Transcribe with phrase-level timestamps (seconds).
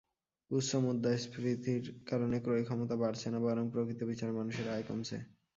[0.51, 5.17] উচ্চ মুদ্রাস্ফীতির কারণে ক্রয়ক্ষমতা বাড়ছে না বরং প্রকৃত বিচারে মানুষের আয় কমছে।